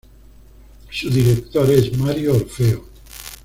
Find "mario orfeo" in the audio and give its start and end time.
1.95-2.85